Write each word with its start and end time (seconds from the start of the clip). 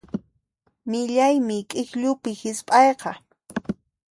Millaymi 0.89 1.57
k'ikllupi 1.69 2.31
hisp'ayqa. 2.41 3.11